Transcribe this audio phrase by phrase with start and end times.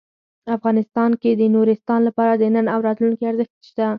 [0.57, 3.87] افغانستان کې د نورستان لپاره د نن او راتلونکي ارزښت شته.